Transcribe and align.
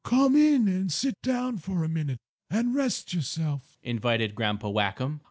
"Come 0.03 0.35
in 0.35 0.67
and 0.67 0.91
sit 0.91 1.21
down 1.21 1.59
for 1.59 1.83
a 1.83 1.87
minute 1.87 2.17
and 2.49 2.73
rest 2.73 3.13
yourself," 3.13 3.77
invited 3.83 4.33
Grandpa 4.33 4.67
Whackum. 4.69 5.19